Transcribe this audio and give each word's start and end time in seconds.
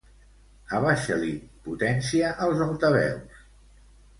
Abaixa-li 0.77 1.29
potència 1.67 2.33
als 2.47 2.65
altaveus. 2.69 3.45